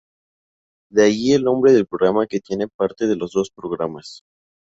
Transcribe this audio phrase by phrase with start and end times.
[0.89, 4.23] De allí el nombre del programa que tiene parte de los dos programas.